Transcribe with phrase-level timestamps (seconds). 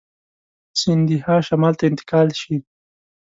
[0.79, 2.55] سیندهیا شمال ته انتقال شي.